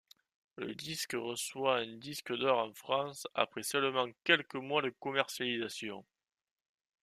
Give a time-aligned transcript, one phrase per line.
[0.55, 6.03] Le disque reçoit un disque d'or en France après seulement quelques mois de commercialisation.